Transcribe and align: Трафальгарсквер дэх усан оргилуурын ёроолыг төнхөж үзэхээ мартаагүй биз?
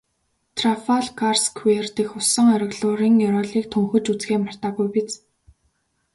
Трафальгарсквер 0.57 1.85
дэх 1.95 2.09
усан 2.19 2.47
оргилуурын 2.55 3.15
ёроолыг 3.27 3.65
төнхөж 3.73 4.05
үзэхээ 4.11 4.39
мартаагүй 4.41 4.87
биз? 4.95 5.11